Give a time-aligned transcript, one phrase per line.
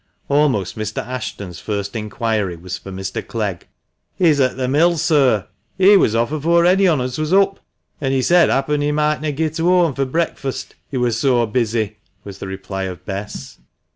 [0.29, 1.05] Almost Mr.
[1.05, 3.21] Ashton's first inquiry was for Mr.
[3.21, 3.67] Clegg."
[4.17, 5.45] He's at the mill, sir.
[5.77, 7.59] He was off afore any on us was up;
[8.01, 12.39] an' he said happen he mightna git whome fur breakfast, he wur so busy," was
[12.39, 13.59] the reply of Bess.